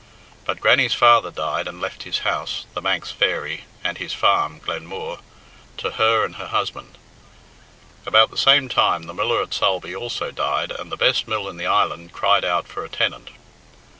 But 0.45 0.59
Grannie's 0.59 0.95
father 0.95 1.29
died 1.29 1.67
and 1.67 1.79
left 1.79 2.01
his 2.09 2.19
house, 2.25 2.65
"The 2.73 2.81
Manx 2.81 3.11
Fairy," 3.11 3.65
and 3.83 3.99
his 3.99 4.13
farm, 4.13 4.57
Glenmooar, 4.59 5.19
to 5.77 5.91
her 5.91 6.25
and 6.25 6.37
her 6.37 6.47
husband. 6.47 6.97
About 8.07 8.31
the 8.31 8.35
same 8.35 8.67
time 8.67 9.03
the 9.03 9.13
miller 9.13 9.43
at 9.43 9.53
Sulby 9.53 9.95
also 9.95 10.31
died, 10.31 10.71
and 10.71 10.91
the 10.91 10.97
best 10.97 11.27
mill 11.27 11.47
in 11.47 11.57
the 11.57 11.67
island 11.67 12.13
cried 12.13 12.43
out 12.43 12.67
for 12.67 12.83
a 12.83 12.89
tenant. 12.89 13.29